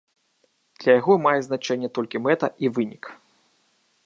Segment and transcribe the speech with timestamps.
[0.83, 3.03] Для яго мае значэнне толькі мэта і вынік.